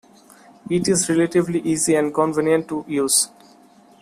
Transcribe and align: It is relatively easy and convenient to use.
It 0.67 0.87
is 0.87 1.07
relatively 1.09 1.59
easy 1.59 1.93
and 1.93 2.11
convenient 2.11 2.67
to 2.69 2.83
use. 2.87 3.29